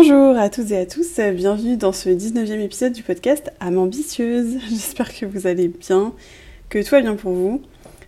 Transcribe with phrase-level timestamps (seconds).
[0.00, 4.58] Bonjour à toutes et à tous, bienvenue dans ce 19e épisode du podcast Âme ambitieuse.
[4.70, 6.12] J'espère que vous allez bien,
[6.68, 7.62] que tout va bien pour vous.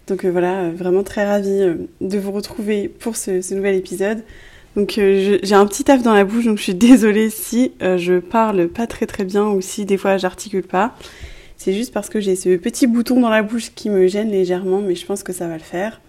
[0.06, 4.22] Donc euh, voilà, vraiment très ravie euh, de vous retrouver pour ce, nouvel épisode.
[4.76, 8.20] Donc euh, j'ai un petit taf dans la bouche, donc je suis désolée si je
[8.20, 10.94] parle pas très très bien ou si des fois j'articule pas.
[11.56, 14.80] C'est juste parce que j'ai ce petit bouton dans la bouche qui me gêne légèrement,
[14.80, 16.00] mais je pense que ça va le faire.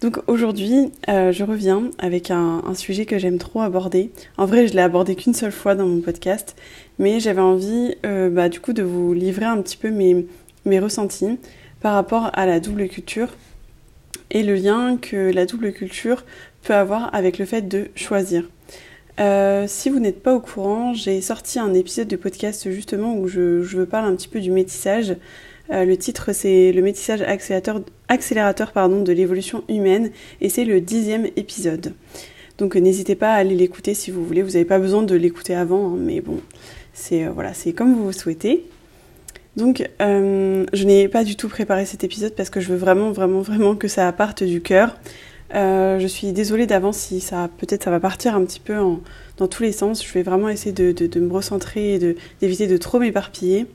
[0.00, 4.12] Donc aujourd'hui, euh, je reviens avec un, sujet que j'aime trop aborder.
[4.36, 6.54] En vrai, je l'ai abordé qu'une seule fois dans mon podcast,
[7.00, 10.24] mais j'avais envie euh, bah, du coup de vous livrer un petit peu mes,
[10.78, 11.38] ressentis
[11.80, 13.28] par rapport à la double culture
[14.30, 16.24] et le lien que la double culture
[16.62, 18.44] peut avoir avec le fait de choisir.
[19.18, 23.26] Euh, si vous n'êtes pas au courant, j'ai sorti un épisode de podcast justement où
[23.26, 25.16] je, je parle un petit peu du métissage.
[25.70, 31.92] Euh, le titre c'est le métissage accélérateur, de l'évolution humaine et c'est le dixième épisode.
[32.56, 34.42] Donc euh, n'hésitez pas à aller l'écouter si vous voulez.
[34.42, 36.40] Vous n'avez pas besoin de l'écouter avant, hein, mais bon,
[36.92, 38.64] c'est euh, voilà, comme vous souhaitez.
[39.56, 43.40] Donc je n'ai pas du tout préparé cet épisode parce que je veux vraiment, vraiment,
[43.40, 44.96] vraiment que ça parte du cœur.
[45.52, 48.76] je suis désolée d'avance si ça peut-être ça va partir un petit peu
[49.36, 50.06] dans tous les sens.
[50.06, 53.66] Je vais vraiment essayer de me recentrer et d'éviter de trop m'éparpiller.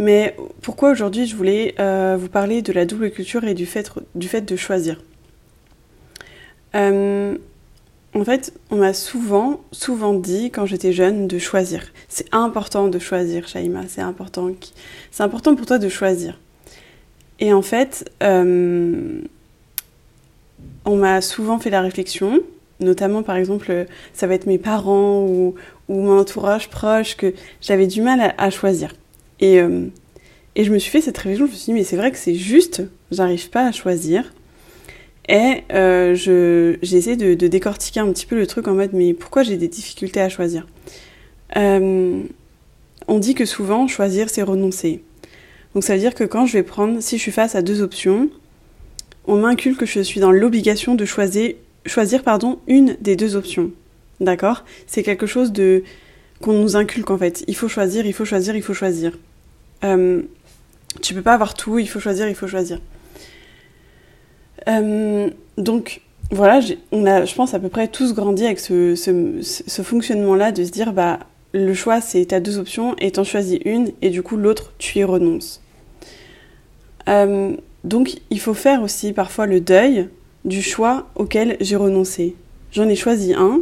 [0.00, 3.92] Mais pourquoi aujourd'hui je voulais euh, vous parler de la double culture et du fait,
[4.14, 4.98] du fait de choisir
[6.74, 7.36] euh,
[8.14, 11.84] En fait, on m'a souvent, souvent dit quand j'étais jeune de choisir.
[12.08, 14.50] C'est important de choisir, Shaima, c'est important.
[15.10, 16.40] C'est important pour toi de choisir.
[17.38, 19.20] Et en fait, euh,
[20.86, 22.40] on m'a souvent fait la réflexion,
[22.80, 25.56] notamment par exemple, ça va être mes parents ou,
[25.90, 28.94] mon entourage proche, que j'avais du mal à choisir.
[29.40, 29.86] Et, euh,
[30.56, 32.18] et je me suis fait cette réflexion, je me suis dit, mais c'est vrai que
[32.18, 34.32] c'est juste, j'arrive pas à choisir.
[35.28, 36.14] Et euh,
[36.82, 39.68] j'essaie de, de, décortiquer un petit peu le truc en mode, mais pourquoi j'ai des
[39.68, 40.66] difficultés à choisir?
[41.56, 42.22] Euh,
[43.06, 45.02] On dit que souvent, choisir, c'est renoncer.
[45.74, 47.80] Donc ça veut dire que quand je vais prendre, si je suis face à deux
[47.80, 48.28] options,
[49.26, 51.54] on m'inculque que je suis dans l'obligation de choisir,
[51.86, 53.70] choisir pardon, une des deux options.
[54.18, 54.64] D'accord?
[54.86, 55.84] C'est quelque chose de
[56.40, 57.44] qu'on nous inculque en fait.
[57.46, 59.16] Il faut choisir, il faut choisir, il faut choisir.
[59.84, 60.22] Euh,
[61.00, 62.80] tu peux pas avoir tout, il faut choisir, il faut choisir.
[64.68, 66.60] Euh, donc voilà,
[66.92, 70.92] on a, je pense, à peu près tous grandi avec ce, fonctionnement-là de se dire,
[70.92, 71.20] bah,
[71.52, 74.98] le choix, c'est t'as deux options et t'en choisis une et du coup l'autre, tu
[74.98, 75.62] y renonces.
[77.08, 80.08] Euh, donc il faut faire aussi parfois le deuil
[80.44, 82.36] du choix auquel j'ai renoncé.
[82.72, 83.60] J'en ai choisi un,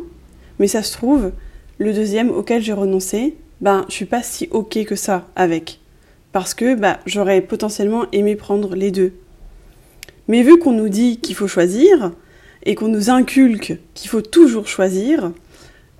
[0.58, 1.32] mais ça se trouve,
[1.78, 5.80] le deuxième auquel j'ai renoncé, ben je suis pas si ok que ça avec
[6.32, 9.12] parce que bah, j'aurais potentiellement aimé prendre les deux.
[10.28, 12.12] Mais vu qu'on nous dit qu'il faut choisir,
[12.64, 15.32] et qu'on nous inculque qu'il faut toujours choisir,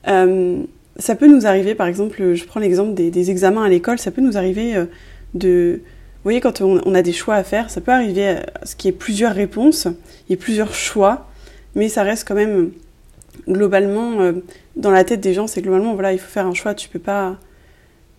[0.07, 0.63] euh,
[0.97, 4.21] ça peut nous arriver, par exemple, je prends l'exemple des, examens à l'école, ça peut
[4.21, 4.87] nous arriver euh,
[5.35, 5.81] de...
[5.83, 8.91] Vous voyez, quand on, a des choix à faire, ça peut arriver à ce qu'il
[8.91, 9.87] y ait plusieurs réponses,
[10.29, 11.29] il y ait plusieurs choix,
[11.77, 12.73] mais ça reste quand même
[13.49, 14.33] globalement, euh,
[14.77, 16.99] dans la tête des gens, c'est globalement, voilà, il faut faire un choix, tu peux
[16.99, 17.39] pas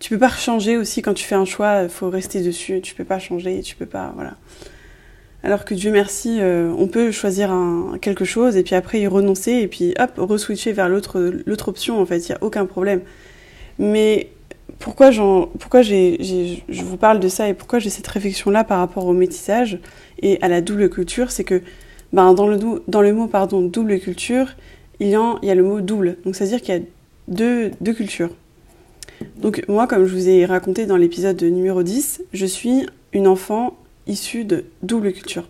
[0.00, 2.94] tu peux pas changer aussi quand tu fais un choix, il faut rester dessus, tu
[2.94, 4.36] peux pas changer, tu peux pas, voilà.
[5.42, 7.54] Alors que Dieu merci, euh, on peut choisir
[8.00, 12.00] quelque chose et puis après y renoncer et puis hop, reswitcher vers l'autre, l'autre option
[12.00, 13.02] en fait, il y a aucun problème.
[13.78, 14.30] Mais
[14.78, 18.78] pourquoi, j'en, pourquoi j'ai, je vous parle de ça et pourquoi j'ai cette réflexion-là par
[18.78, 19.78] rapport au métissage
[20.20, 21.62] et à la double culture, c'est que
[22.12, 22.58] ben, dans, le,
[22.88, 24.48] dans le mot pardon, double culture,
[24.98, 26.16] il y, a, il y a le mot double.
[26.24, 26.80] Donc c'est-à-dire qu'il y a
[27.28, 28.30] deux, deux cultures.
[29.36, 33.76] Donc moi, comme je vous ai raconté dans l'épisode numéro 10, je suis une enfant
[34.06, 35.48] issue de double culture.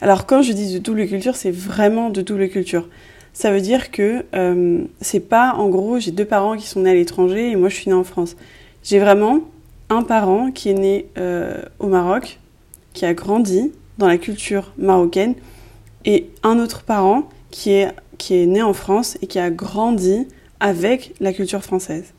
[0.00, 2.88] Alors quand je dis de double culture, c'est vraiment de double culture.
[3.32, 6.90] Ça veut dire que euh, c'est pas, en gros, j'ai deux parents qui sont nés
[6.90, 8.36] à l'étranger et moi je suis née en France.
[8.82, 9.40] J'ai vraiment
[9.90, 12.38] un parent qui est né euh, au Maroc,
[12.92, 15.34] qui a grandi dans la culture marocaine,
[16.04, 17.88] et un autre parent qui est,
[18.18, 20.28] qui est né en France et qui a grandi
[20.60, 22.12] avec la culture française.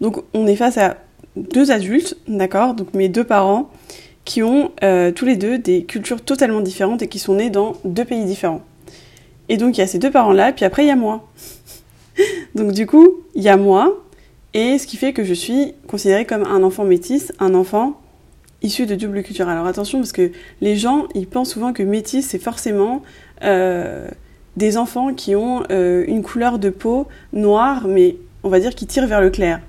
[0.00, 0.98] Donc on est face à
[1.36, 3.70] deux adultes, d'accord, donc mes deux parents,
[4.24, 7.74] qui ont euh, tous les deux des cultures totalement différentes et qui sont nés dans
[7.84, 8.62] deux pays différents.
[9.48, 11.26] Et donc il y a ces deux parents-là, puis après il y a moi.
[12.54, 14.04] Donc du coup, il y a moi,
[14.54, 18.00] et ce qui fait que je suis considérée comme un enfant métis, un enfant
[18.62, 19.48] issu de double culture.
[19.48, 23.02] Alors attention, parce que les gens, ils pensent souvent que métis, c'est forcément
[23.44, 24.08] euh,
[24.56, 28.86] des enfants qui ont euh, une couleur de peau noire, mais on va dire qui
[28.86, 29.60] tirent vers le clair.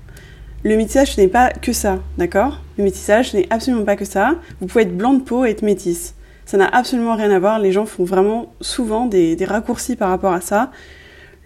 [0.62, 2.60] Le métissage, ce n'est pas que ça, d'accord?
[2.76, 4.34] Le métissage, ce n'est absolument pas que ça.
[4.60, 6.14] Vous pouvez être blanc de peau et être métis.
[6.44, 7.58] Ça n'a absolument rien à voir.
[7.58, 10.70] Les gens font vraiment souvent des, raccourcis par rapport à ça.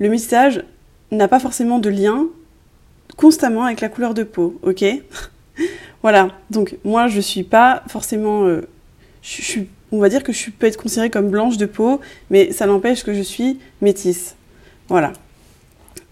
[0.01, 0.65] Le métissage
[1.13, 2.27] n'a pas forcément de lien
[3.17, 4.85] constamment avec la couleur de peau, ok?
[6.03, 6.29] Voilà.
[6.51, 8.69] Donc moi, je suis pas forcément, euh,
[9.91, 13.05] on va dire que je peux être considérée comme blanche de peau, mais ça n'empêche
[13.05, 14.37] que je suis métisse.
[14.89, 15.13] Voilà.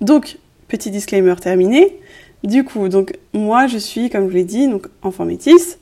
[0.01, 0.39] Donc
[0.69, 2.01] petit disclaimer terminé.
[2.45, 5.79] Du coup, donc moi je suis, comme je vous l'ai dit, donc enfant métisse.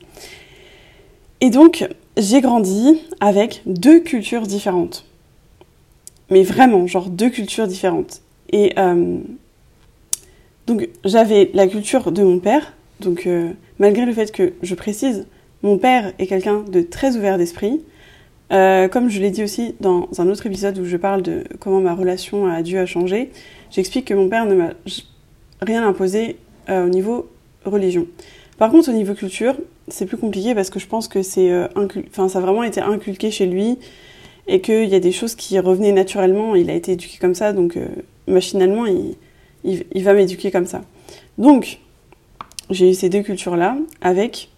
[1.41, 1.87] Et donc
[2.17, 5.05] j'ai grandi avec deux cultures différentes.
[6.29, 8.21] Mais vraiment, genre deux cultures différentes.
[8.51, 9.17] Et euh,
[10.67, 12.73] donc j'avais la culture de mon père.
[12.99, 15.25] Donc euh, malgré le fait que je précise,
[15.63, 17.81] mon père est quelqu'un de très ouvert d'esprit.
[18.51, 21.79] Euh, comme je l'ai dit aussi dans un autre épisode où je parle de comment
[21.79, 23.31] ma relation à Dieu a changé,
[23.71, 24.73] j'explique que mon père ne m'a
[25.61, 26.35] rien imposé
[26.69, 27.29] euh, au niveau
[27.65, 28.07] religion.
[28.57, 29.55] Par contre, au niveau culture,
[29.87, 32.81] c'est plus compliqué parce que je pense que c'est, euh, enfin, ça a vraiment été
[32.81, 33.77] inculqué chez lui
[34.47, 36.55] et qu'il y a des choses qui revenaient naturellement.
[36.55, 37.87] Il a été éduqué comme ça, donc euh,
[38.27, 40.81] machinalement, il, va m'éduquer comme ça.
[41.37, 41.79] Donc,
[42.69, 44.49] j'ai eu ces deux cultures-là avec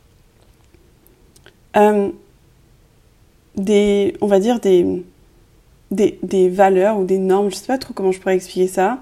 [3.55, 5.03] des, on va dire des,
[5.91, 9.00] des, des valeurs ou des normes, je sais pas trop comment je pourrais expliquer ça,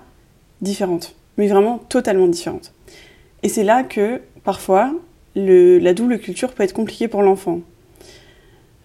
[0.61, 2.73] différentes, mais vraiment totalement différentes.
[3.43, 4.93] Et c'est là que, parfois,
[5.35, 7.61] la double culture peut être compliquée pour l'enfant.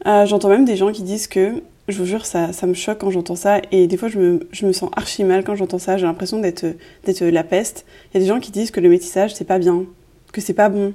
[0.07, 3.11] Euh, j'entends même des gens qui disent que, je vous jure, ça, me choque quand
[3.11, 6.41] j'entends ça, et des fois je me, sens archi mal quand j'entends ça, j'ai l'impression
[6.41, 6.67] d'être,
[7.05, 7.87] d'être la peste.
[8.11, 9.85] Il y a des gens qui disent que le métissage, c'est pas bien,
[10.33, 10.95] que c'est pas bon.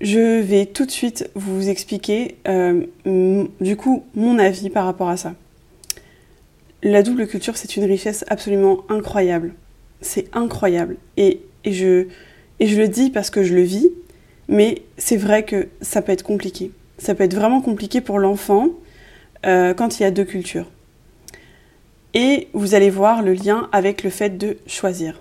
[0.00, 2.84] Je vais tout de suite vous expliquer, euh,
[3.60, 5.34] du coup, mon avis par rapport à ça.
[6.82, 9.54] La double culture, c'est une richesse absolument incroyable
[10.06, 10.96] c'est incroyable.
[11.16, 12.06] Et, et, je,
[12.60, 13.90] et je le dis parce que je le vis,
[14.48, 16.70] mais c'est vrai que ça peut être compliqué.
[16.98, 18.70] Ça peut être vraiment compliqué pour l'enfant
[19.44, 20.70] euh, quand il y a deux cultures.
[22.14, 25.20] Et vous allez voir le lien avec le fait de choisir.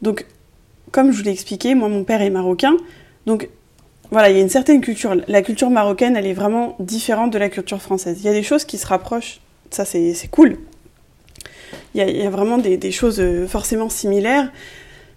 [0.00, 0.26] Donc,
[0.90, 2.76] comme je vous l'ai expliqué, moi mon père est marocain,
[3.26, 3.48] donc
[4.10, 5.14] voilà, il y a une certaine culture.
[5.28, 8.18] La culture marocaine, elle est vraiment différente de la culture française.
[8.20, 9.40] Il y a des choses qui se rapprochent,
[9.70, 10.58] ça c'est cool,
[11.94, 14.50] il y, a vraiment des, choses euh, forcément similaires,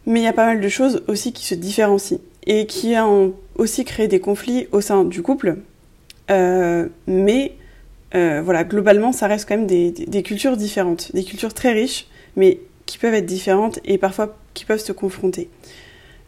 [0.06, 3.34] mais il y a pas mal de choses aussi qui se différencient et qui ont
[3.56, 5.58] aussi créé des conflits au sein du couple.
[6.32, 7.54] Euh, mais
[8.14, 12.60] euh, voilà, globalement, ça reste quand même des, cultures différentes, des cultures très riches, mais
[12.86, 15.50] qui peuvent être différentes et parfois qui peuvent se confronter.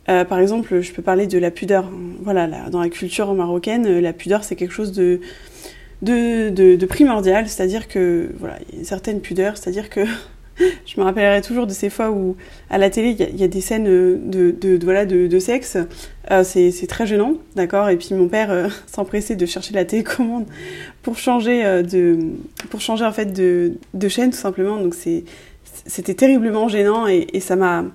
[0.06, 1.92] Par exemple, je peux parler de la pudeur.
[2.22, 5.20] Voilà, là, dans la culture marocaine, la pudeur c'est quelque chose de
[6.02, 10.02] de, primordial, c'est-à-dire que voilà, il y a une certaine pudeur, c'est-à-dire que
[10.86, 12.36] je me rappellerai toujours de ces fois où
[12.70, 15.78] à la télé il y, a des scènes de, de, voilà de, sexe,
[16.32, 17.90] euh, c'est très gênant, d'accord.
[17.90, 20.46] Et puis mon père euh, s'empressait de chercher la télécommande
[21.04, 22.18] pour changer euh, de
[22.70, 23.74] pour changer en fait de,
[24.08, 24.78] chaîne tout simplement.
[24.78, 24.96] Donc
[25.86, 27.86] c'était terriblement gênant et, ça m'a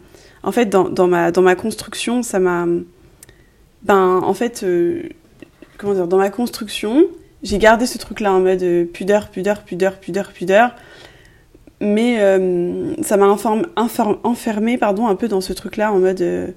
[0.42, 2.66] en fait dans, dans ma dans ma construction ça m'a
[3.82, 4.64] ben en fait
[5.78, 7.06] comment dire dans ma construction
[7.42, 10.74] j'ai gardé ce truc-là en mode euh, pudeur, pudeur, pudeur, pudeur, pudeur.
[11.80, 16.48] Mais euh, ça m'a enfermé pardon, un peu dans ce truc-là en mode euh,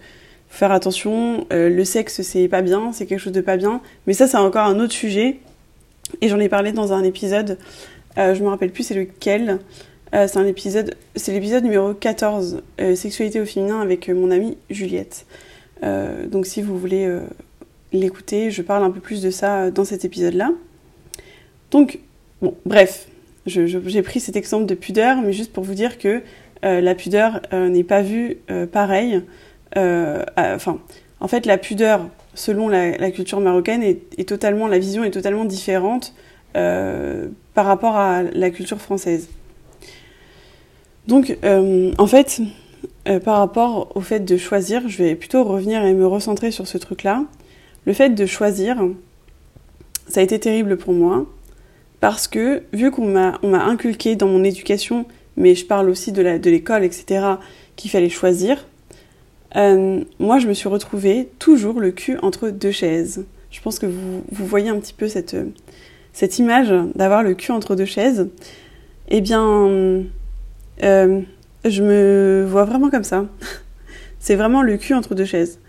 [0.56, 3.82] faire attention, euh, le sexe c'est pas bien, c'est quelque chose de pas bien.
[4.08, 5.40] Mais ça c'est encore un autre sujet.
[6.22, 7.58] Et j'en ai parlé dans un épisode,
[8.18, 9.60] euh, je me rappelle plus c'est lequel.
[10.14, 12.62] Euh, c'est un épisode, c'est l'épisode numéro 14,
[12.96, 15.26] Sexualité au féminin avec mon amie Juliette.
[15.82, 17.10] donc si vous voulez
[17.92, 20.52] l'écouter, je parle un peu plus de ça dans cet épisode-là.
[21.76, 22.00] Donc,
[22.42, 23.10] bon, bref,
[23.46, 26.22] j'ai pris cet exemple de pudeur, mais juste pour vous dire que
[26.64, 29.22] euh, la pudeur euh, n'est pas vue euh, pareil.
[29.76, 30.80] Enfin,
[31.20, 36.14] en fait, la pudeur, selon la, culture marocaine, est, totalement, la vision est totalement différente
[36.54, 39.28] par rapport à la culture française.
[41.10, 42.40] Donc, en fait,
[43.26, 46.78] par rapport au fait de choisir, je vais plutôt revenir et me recentrer sur ce
[46.78, 47.26] truc-là.
[47.84, 48.78] Le fait de choisir,
[50.08, 51.26] ça a été terrible pour moi
[52.06, 55.08] parce que vu qu'on m'a inculqué dans mon éducation,
[55.38, 57.26] mais je parle aussi de l'école, etc.,
[57.76, 58.64] qu'il fallait choisir.
[59.56, 63.26] Euh, moi, je me suis retrouvée toujours le cul entre deux chaises.
[63.50, 65.36] Je pense que vous, voyez un petit peu cette,
[66.14, 68.30] cette image d'avoir le cul entre deux chaises.
[69.08, 70.04] Eh bien,
[70.84, 71.22] Euh,
[71.64, 73.26] je me vois vraiment comme ça.
[74.20, 75.60] c'est vraiment le cul entre deux chaises.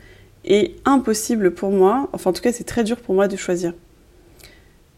[0.45, 3.73] Et impossible pour moi, enfin en tout cas c'est très dur pour moi de choisir.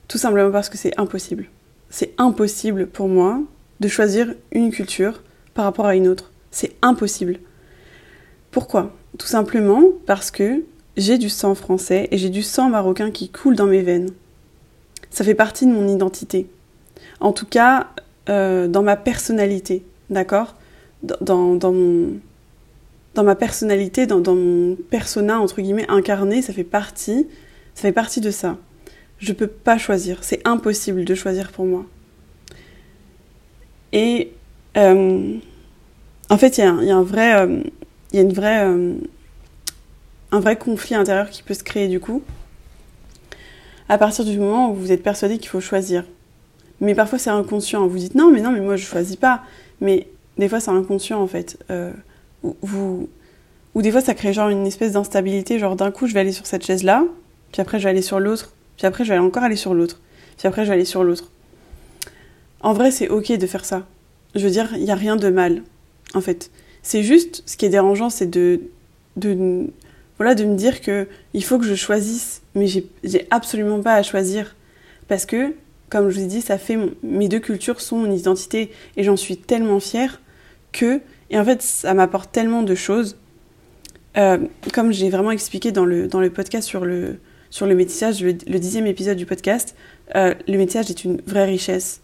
[0.08, 1.48] Tout simplement parce que c'est impossible.
[1.90, 3.40] C'est impossible pour moi
[3.80, 5.22] de choisir une culture
[5.54, 6.32] par rapport à une autre.
[6.50, 7.38] C'est impossible.
[8.50, 8.96] Pourquoi?
[9.18, 10.64] Tout simplement parce que
[10.96, 14.10] j'ai du sang français et j'ai du sang marocain qui coule dans mes veines.
[15.10, 16.48] Ça fait partie de mon identité.
[17.20, 17.88] En tout cas,
[18.28, 20.54] euh, dans ma personnalité, d'accord?
[21.02, 21.58] Dans,
[23.16, 27.26] ma personnalité, dans, dans, mon persona, entre guillemets, incarné, ça fait partie,
[27.74, 28.58] ça fait partie de ça.
[29.18, 31.84] Je peux pas choisir, c'est impossible de choisir pour moi.
[33.92, 34.32] Et
[34.76, 35.38] euh,
[36.30, 37.62] en fait, il y, a un vrai, euh,
[38.12, 38.94] une vraie, euh,
[40.30, 42.22] un vrai conflit intérieur qui peut se créer du coup,
[43.88, 46.04] à partir du moment où vous êtes persuadé qu'il faut choisir.
[46.80, 47.86] Mais parfois c'est inconscient.
[47.86, 49.42] Vous dites non, mais non, mais moi je choisis pas.
[49.80, 50.06] Mais
[50.36, 51.58] des fois c'est inconscient en fait.
[51.70, 51.92] Euh,
[52.44, 55.58] ou des fois ça crée genre une espèce d'instabilité.
[55.58, 57.04] Genre d'un coup je vais aller sur cette chaise là,
[57.52, 60.00] puis après je vais aller sur l'autre, puis après je vais encore aller sur l'autre,
[60.38, 61.30] puis après je vais aller sur l'autre.
[62.60, 63.86] En vrai c'est ok de faire ça.
[64.34, 65.62] Je veux dire, il n'y a rien de mal
[66.14, 66.50] en fait.
[66.82, 68.60] C'est juste, ce qui est dérangeant, c'est de,
[69.16, 69.66] de,
[70.16, 74.02] voilà, de me dire que il faut que je choisisse, mais j'ai absolument pas à
[74.02, 74.56] choisir.
[75.08, 75.54] Parce que
[75.90, 79.16] comme je vous ai dit, ça fait mes deux cultures sont mon identité et j'en
[79.16, 80.20] suis tellement fière
[80.72, 83.16] que et en fait ça m'apporte tellement de choses.
[84.16, 84.38] Euh,
[84.72, 87.18] comme j'ai vraiment expliqué dans le dans le podcast sur le
[87.50, 89.74] sur le métissage, le, dixième épisode du podcast,
[90.16, 92.00] euh, le métissage est une vraie richesse.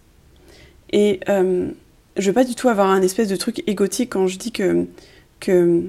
[0.93, 1.69] Et euh,
[2.17, 4.87] je veux pas du tout avoir un espèce de truc égotique quand je dis que
[5.41, 5.83] que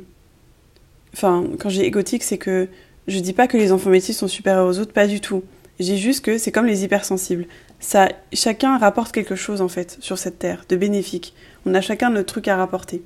[1.14, 2.68] enfin quand j'ai égotique c'est que
[3.08, 5.44] je dis pas que les enfants métis sont supérieurs aux autres, pas du tout.
[5.80, 7.46] Dis juste que c'est comme les hypersensibles
[7.80, 11.34] ça, chacun rapporte quelque chose en fait sur cette terre, de bénéfique.
[11.66, 13.04] On a chacun notre truc à rapporter.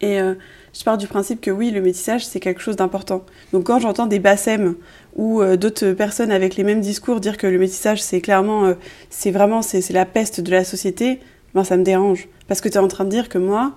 [0.00, 0.34] Et euh,
[0.72, 3.24] je pars du principe que oui, le métissage, c'est quelque chose d'important.
[3.52, 4.76] Donc quand j'entends des bassèmes
[5.18, 8.74] ou euh, d'autres personnes avec les mêmes discours dire que le métissage, c'est clairement, euh,
[9.10, 11.20] c'est vraiment, c'est la peste de la société,
[11.54, 12.28] ben ça me dérange.
[12.46, 13.74] Parce que tu es en train de dire que moi,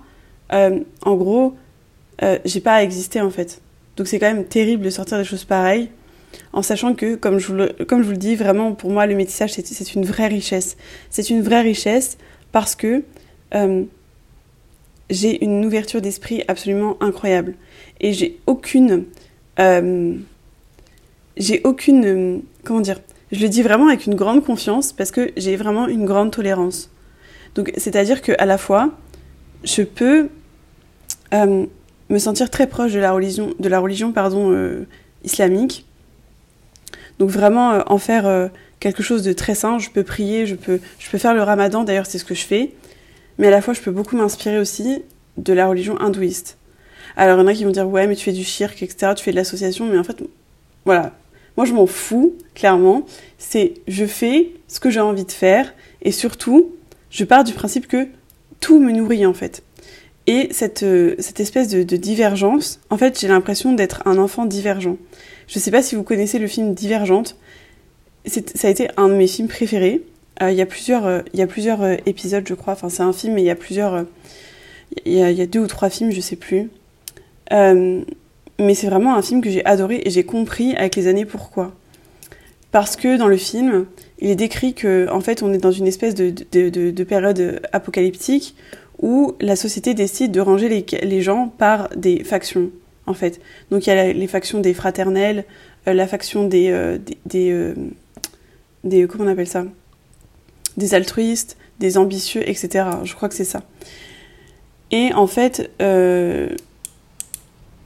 [0.50, 1.54] en gros,
[2.44, 3.60] j'ai pas à exister en fait.
[3.96, 5.90] Donc c'est quand même terrible de sortir des choses pareilles
[6.52, 10.04] en sachant que, comme je vous le, dis, vraiment pour moi le métissage c'est une
[10.04, 10.76] vraie richesse.
[11.10, 12.18] C'est une vraie richesse
[12.52, 13.02] parce que
[13.54, 13.82] euh,
[15.10, 17.54] j'ai une ouverture d'esprit absolument incroyable
[18.00, 19.04] et j'ai aucune,
[19.58, 20.14] euh,
[21.36, 25.56] j'ai aucune, comment dire, je le dis vraiment avec une grande confiance parce que j'ai
[25.56, 26.90] vraiment une grande tolérance.
[27.54, 28.90] Donc c'est-à-dire que à la fois
[29.64, 30.28] je peux
[31.34, 31.66] euh,
[32.08, 34.84] me sentir très proche de la religion, de la religion pardon
[35.24, 35.86] islamique
[37.18, 38.48] donc vraiment euh, en faire euh,
[38.80, 39.78] quelque chose de très sain.
[39.78, 42.44] Je peux prier, je peux, je peux faire le ramadan, d'ailleurs c'est ce que je
[42.44, 42.72] fais.
[43.38, 45.02] Mais à la fois je peux beaucoup m'inspirer aussi
[45.36, 46.58] de la religion hindouiste.
[47.16, 49.12] Alors il y en a qui vont dire ouais mais tu fais du shirk, etc.
[49.16, 50.22] Tu fais de l'association, mais en fait
[50.84, 51.12] voilà.
[51.56, 53.04] Moi je m'en fous, clairement.
[53.38, 56.72] C'est je fais ce que j'ai envie de faire et surtout
[57.10, 58.08] je pars du principe que
[58.60, 59.62] tout me nourrit en fait.
[60.26, 64.96] Et cette, euh, cette espèce de, divergence, en fait j'ai l'impression d'être un enfant divergent.
[65.48, 67.36] Je sais pas si vous connaissez le film Divergente.
[68.24, 70.02] Ça a été un de mes films préférés.
[70.40, 72.72] Euh, il y a plusieurs, euh, y a plusieurs euh, épisodes, je crois.
[72.72, 74.06] Enfin, c'est un film, mais il y a plusieurs.
[75.04, 76.70] Il y, y a deux ou trois films, je sais plus.
[78.58, 81.72] Mais c'est vraiment un film que j'ai adoré et j'ai compris avec les années pourquoi.
[82.70, 83.86] Parce que dans le film,
[84.18, 87.04] il est décrit que, en fait, on est dans une espèce de, de, de, de
[87.04, 88.54] période apocalyptique
[89.02, 92.70] où la société décide de ranger les, gens par des factions
[93.06, 93.40] en fait.
[93.70, 95.44] Donc il y a les factions des fraternels,
[95.88, 97.74] euh, la faction des, euh, des, euh,
[98.84, 99.64] des, comment on appelle ça?
[100.76, 102.86] Des altruistes, des ambitieux, etc.
[103.04, 103.62] Je crois que c'est ça.
[104.92, 105.70] Et en fait,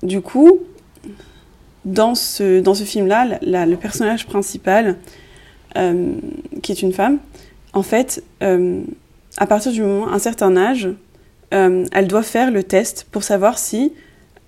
[0.06, 0.60] du coup,
[1.84, 4.96] dans ce, dans ce film-là, le personnage principal,
[5.74, 7.18] qui est une femme,
[7.74, 10.88] en fait, à partir du moment, un certain âge,
[11.50, 13.92] elle doit faire le test pour savoir si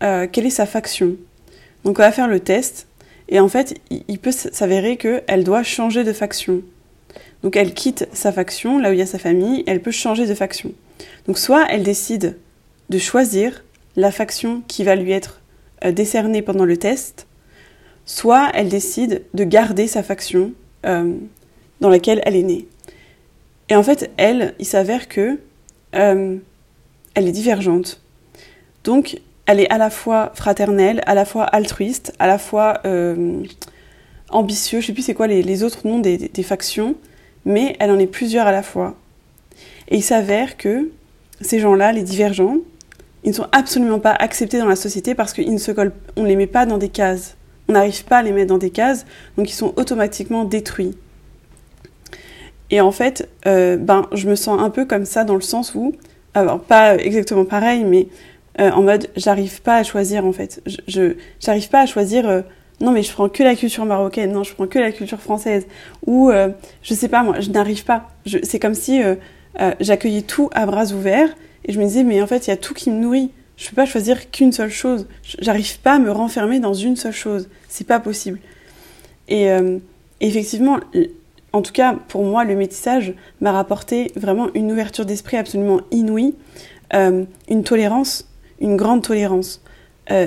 [0.03, 1.17] euh, quelle est sa faction.
[1.85, 2.87] Donc on va faire le test,
[3.29, 6.63] et en fait, il peut s'avérer qu'elle doit changer de faction.
[7.43, 10.27] Donc elle quitte sa faction, là où il y a sa famille, elle peut changer
[10.27, 10.73] de faction.
[11.27, 12.37] Donc soit elle décide
[12.91, 13.65] de choisir
[13.97, 15.38] la faction qui va lui être euh,
[15.93, 17.27] décernée pendant le test,
[18.05, 20.53] soit elle décide de garder sa faction
[20.87, 21.15] euh,
[21.81, 22.67] dans laquelle elle est née.
[23.69, 25.39] Et en fait, elle, il s'avère que
[25.93, 26.41] elle
[27.15, 28.01] est divergente.
[28.85, 33.43] Donc, elle est à la fois fraternelle, à la fois altruiste, à la fois euh,
[34.31, 36.95] ambitieux, je sais plus c'est quoi les, autres noms des, factions,
[37.45, 38.95] mais elle en est plusieurs à la fois.
[39.89, 40.91] Et il s'avère que
[41.41, 42.59] ces gens-là, les divergents,
[43.25, 46.67] ils ne sont absolument pas acceptés dans la société parce qu'ils ne les met pas
[46.67, 47.37] dans des cases.
[47.69, 49.05] On n'arrive pas à les mettre dans des cases,
[49.37, 50.97] donc ils sont automatiquement détruits.
[52.71, 55.75] Et en fait, euh, ben, je me sens un peu comme ça dans le sens
[55.75, 55.93] où,
[56.35, 58.09] alors pas exactement pareil, mais
[58.61, 60.63] euh, en mode, j'arrive pas à choisir en fait.
[60.87, 62.29] Je, j'arrive pas à choisir.
[62.29, 62.43] Euh,
[62.81, 64.33] non, mais je prends que la culture marocaine.
[64.33, 65.67] Non, je prends que la culture française.
[66.07, 66.31] Ou
[66.81, 68.09] je sais pas moi, je n'arrive pas.
[68.45, 69.03] C'est comme si
[69.81, 71.35] j'accueillais tout à bras ouverts
[71.69, 73.31] et je me disais, mais en fait, il y a tout qui me nourrit.
[73.57, 75.07] Je peux pas choisir qu'une seule chose.
[75.23, 77.49] J'arrive pas à me renfermer dans une seule chose.
[77.69, 78.41] C'est pas possible.
[79.29, 79.49] Et
[80.21, 80.79] effectivement,
[81.53, 86.35] en tout cas, pour moi, le métissage m'a rapporté vraiment une ouverture d'esprit absolument inouïe,
[86.95, 88.29] euh, une tolérance,
[88.61, 89.63] une grande tolérance.
[90.11, 90.27] Euh,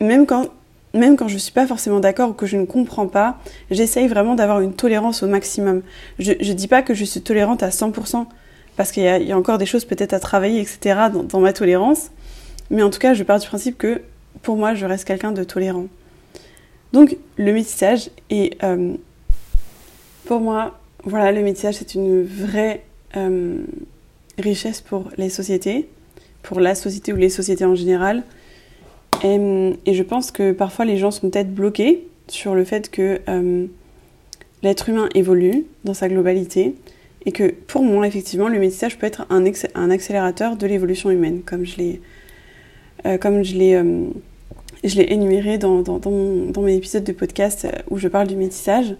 [0.00, 0.46] même quand
[0.92, 3.38] même quand je suis pas forcément d'accord ou que je ne comprends pas,
[3.70, 5.82] j'essaye vraiment d'avoir une tolérance au maximum.
[6.18, 8.26] Je, ne dis pas que je suis tolérante à 100%,
[8.76, 10.98] parce qu'il y, a encore des choses peut-être à travailler, etc.
[11.12, 12.10] Dans, ma tolérance.
[12.70, 14.00] Mais en tout cas, je pars du principe que
[14.42, 15.86] pour moi, je reste quelqu'un de tolérant.
[16.92, 18.94] Donc, le métissage est euh,
[20.24, 22.82] pour moi, voilà, le métissage, c'est une vraie
[23.16, 23.58] euh,
[24.38, 25.88] richesse pour les sociétés,
[26.42, 28.22] pour la société ou les sociétés en général.
[29.22, 33.66] Et, je pense que parfois les gens sont peut-être bloqués sur le fait que euh,
[34.62, 36.74] l'être humain évolue dans sa globalité
[37.26, 41.42] et que pour moi, effectivement, le métissage peut être un, un accélérateur de l'évolution humaine,
[41.42, 42.00] comme je l'ai,
[43.06, 44.06] euh,
[44.82, 48.96] l'ai énuméré dans, dans, dans, mes épisodes de podcast où je parle du métissage.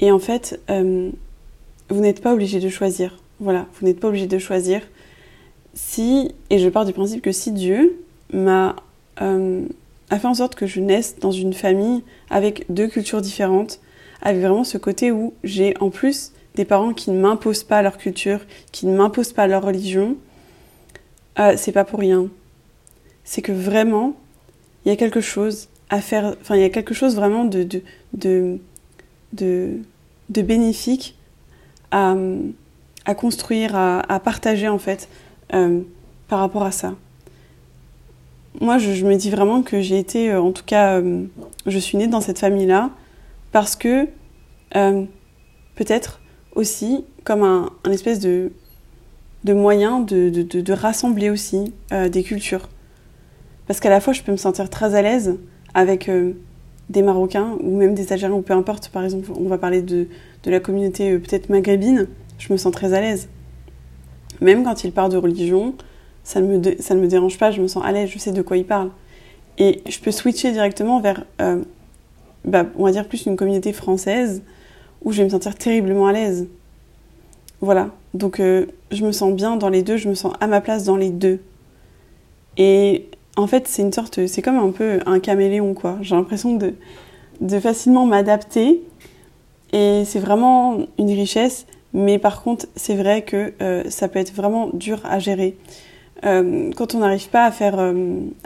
[0.00, 1.10] Et en fait, euh,
[1.90, 3.18] vous n'êtes pas obligé de choisir.
[3.40, 4.80] Voilà, vous n'êtes pas obligé de choisir.
[5.74, 8.00] Si, et je pars du principe que si Dieu
[8.32, 8.76] m'a
[9.20, 9.64] euh,
[10.10, 13.80] a fait en sorte que je naisse dans une famille avec deux cultures différentes,
[14.22, 17.98] avec vraiment ce côté où j'ai en plus des parents qui ne m'imposent pas leur
[17.98, 18.40] culture,
[18.72, 20.16] qui ne m'imposent pas leur religion,
[21.38, 22.26] euh, c'est pas pour rien.
[23.22, 24.16] C'est que vraiment,
[24.84, 27.62] il y a quelque chose à faire, enfin, il y a quelque chose vraiment de,
[27.62, 28.58] de, de
[29.32, 31.16] de, bénéfique
[31.90, 32.16] à,
[33.04, 35.08] à construire, à, à, partager en fait
[35.54, 35.80] euh,
[36.26, 36.94] par rapport à ça.
[38.60, 41.00] Moi, je, me dis vraiment que j'ai été, euh, en tout cas,
[41.66, 42.90] je suis née dans cette famille-là
[43.52, 44.08] parce que
[44.70, 46.20] peut-être
[46.58, 48.52] aussi comme un, espèce de,
[49.44, 52.68] de moyen de, de, de rassembler aussi des cultures.
[53.66, 55.36] Parce qu'à la fois, je peux me sentir très à l'aise
[55.74, 56.10] avec
[56.90, 60.06] des Marocains ou même des Algériens ou peu importe, par exemple, on va parler de,
[60.42, 63.28] de la communauté euh, peut-être maghrébine, je me sens très à l'aise.
[64.40, 65.74] Même quand il parle de religion,
[66.24, 68.32] ça ne, me ça ne me dérange pas, je me sens à l'aise, je sais
[68.32, 68.90] de quoi il parle.
[69.58, 71.62] Et je peux switcher directement vers, euh,
[72.44, 74.42] bah, on va dire plus une communauté française
[75.08, 76.48] où je vais me sentir terriblement à l'aise.
[77.62, 80.60] Voilà, donc euh, je me sens bien dans les deux, je me sens à ma
[80.60, 81.40] place dans les deux.
[82.58, 85.96] Et en fait, c'est une sorte, c'est comme un peu un caméléon, quoi.
[86.02, 86.74] J'ai l'impression de,
[87.58, 88.82] facilement m'adapter.
[89.72, 91.64] Et c'est vraiment une richesse.
[91.94, 95.56] Mais par contre, c'est vrai que euh, ça peut être vraiment dur à gérer.
[96.26, 97.80] Euh, quand on n'arrive pas à faire,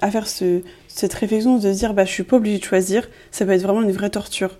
[0.01, 3.09] à faire ce, cette réflexion de se dire bah, je suis pas obligée de choisir,
[3.33, 4.59] ça peut être vraiment une vraie torture.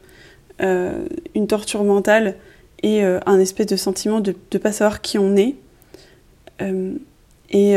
[0.61, 2.37] Une torture mentale
[2.83, 5.55] et un espèce de sentiment de ne pas savoir qui on est.
[7.51, 7.77] et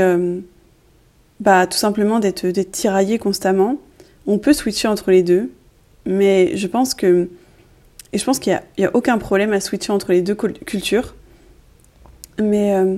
[1.39, 3.77] bah, tout simplement d'être tiraillé constamment.
[4.27, 5.51] On peut switcher entre les deux,
[6.05, 7.29] mais je pense que
[8.15, 11.15] et je pense qu'il n'y a, a, aucun problème à switcher entre les deux cultures.
[12.41, 12.95] Mais euh,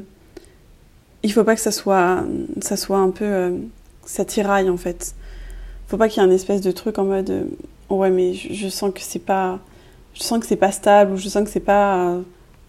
[1.23, 2.23] il faut pas que ça soit,
[2.61, 3.25] ça soit un peu.
[3.25, 3.57] Euh,
[4.05, 5.15] ça tiraille en fait.
[5.87, 7.47] Faut pas qu'il y ait un espèce de truc en mode.
[7.89, 9.59] Ouais, mais je, sens que c'est pas.
[10.13, 12.15] Je sens que c'est pas stable ou je sens que c'est pas.
[12.15, 12.23] vous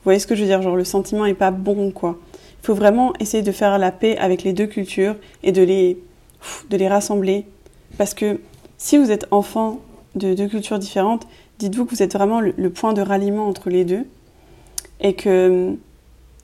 [0.05, 2.19] voyez ce que je veux dire Genre le sentiment est pas bon quoi.
[2.63, 5.99] Il faut vraiment essayer de faire la paix avec les deux cultures et de les,
[6.71, 7.47] de les rassembler.
[7.97, 8.41] Parce que
[8.77, 9.81] si vous êtes enfant
[10.15, 11.27] de deux cultures différentes,
[11.59, 14.07] dites-vous que vous êtes vraiment le, point de ralliement entre les deux.
[15.01, 15.77] Et que,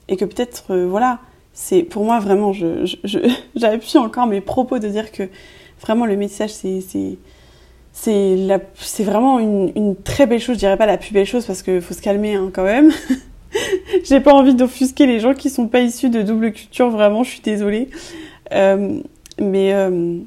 [0.07, 1.19] et que peut-être, euh, voilà,
[1.53, 5.29] c'est pour moi vraiment, j'appuie je, encore mes propos de dire que
[5.81, 7.17] vraiment le métissage, c'est
[7.95, 10.55] c'est vraiment une, très belle chose.
[10.55, 12.91] Je dirais pas la plus belle chose parce qu'il faut se calmer hein, quand même.
[14.03, 17.29] J'ai pas envie d'offusquer les gens qui sont pas issus de double culture, vraiment, je
[17.31, 17.89] suis désolée.
[18.51, 18.99] Euh,
[19.39, 20.17] mais, euh,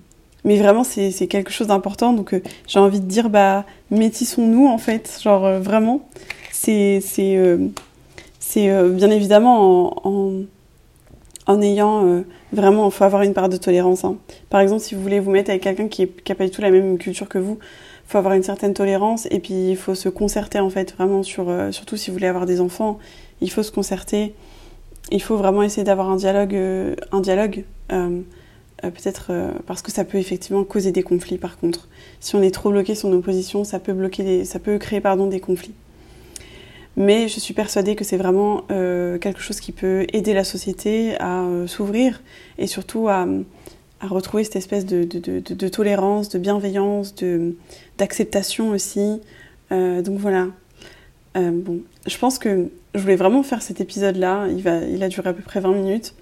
[0.44, 2.14] mais vraiment, c'est quelque chose d'important.
[2.14, 5.18] Donc, euh, j'ai envie de dire, bah, métissons-nous, en fait.
[5.22, 6.08] Genre, vraiment.
[6.52, 7.36] C'est c'est
[8.94, 10.32] bien évidemment en, en,
[11.48, 14.04] en ayant vraiment, il faut avoir une part de tolérance.
[14.04, 14.18] Hein.
[14.50, 16.70] Par exemple, si vous voulez vous mettre avec quelqu'un qui n'a pas du tout la
[16.70, 17.58] même culture que vous,
[18.06, 21.52] faut avoir une certaine tolérance et puis il faut se concerter en fait vraiment sur,
[21.72, 22.98] surtout si vous voulez avoir des enfants,
[23.40, 24.34] il faut se concerter
[25.10, 26.54] il faut vraiment essayer d'avoir un dialogue,
[27.12, 27.64] un dialogue
[28.82, 29.32] peut-être
[29.66, 31.88] parce que ça peut effectivement causer des conflits par contre.
[32.20, 35.26] Si on est trop bloqué sur nos positions, ça peut, bloquer ça peut créer pardon,
[35.26, 35.74] des conflits.
[37.00, 41.44] Mais je suis persuadée que c'est vraiment quelque chose qui peut aider la société à
[41.68, 42.20] s'ouvrir
[42.58, 43.24] et surtout à,
[44.02, 47.14] retrouver cette espèce de, de, tolérance, de bienveillance,
[47.98, 49.20] d'acceptation aussi.
[49.72, 50.48] Euh, donc voilà.
[51.36, 54.46] Euh, bon, je pense que je voulais vraiment faire cet épisode-là.
[54.48, 56.14] Il, a duré à peu près 20 minutes.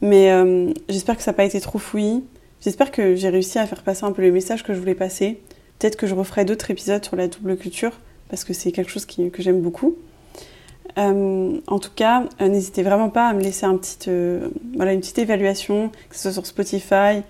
[0.00, 2.24] Mais euh, j'espère que ça n'a pas été trop fouillis.
[2.60, 5.40] J'espère que j'ai réussi à faire passer un peu le message que je voulais passer.
[5.78, 7.92] Peut-être que je referai d'autres épisodes sur la double culture,
[8.32, 9.94] parce que c'est quelque chose que j'aime beaucoup.
[10.96, 13.66] Euh, en tout cas, euh, n'hésitez vraiment pas à me laisser
[14.08, 17.20] euh, une petite évaluation, que ce soit sur Spotify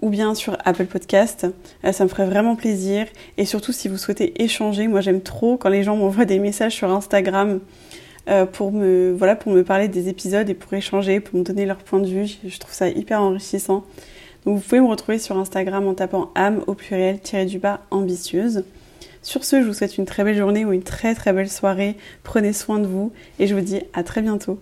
[0.00, 1.48] ou bien sur Apple Podcast.
[1.90, 3.08] ça me ferait vraiment plaisir.
[3.36, 6.74] Et surtout, si vous souhaitez échanger, moi j'aime trop quand les gens m'envoient des messages
[6.74, 7.58] sur Instagram
[8.52, 11.78] pour, me, voilà, pour me parler des épisodes et pour échanger, pour me donner leur
[11.78, 12.36] point de vue.
[12.46, 13.84] Je trouve ça hyper enrichissant.
[14.46, 17.80] Donc vous pouvez me retrouver sur Instagram en tapant âme au pluriel tiré du bas
[17.90, 18.62] ambitieuse.
[19.24, 21.96] Sur ce, je vous souhaite une très belle journée ou une très très belle soirée.
[22.24, 24.60] Prenez soin de vous et je vous dis à très bientôt.